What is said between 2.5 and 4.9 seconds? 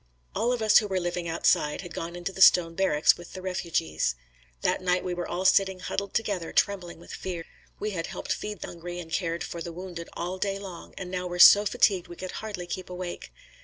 barracks with the refugees. That